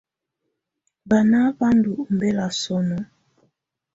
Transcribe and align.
Banà 1.09 1.39
bà 1.57 1.67
ndù 1.77 1.91
ɔmbɛla 2.03 2.45
sɔ̀nɔ. 2.61 2.99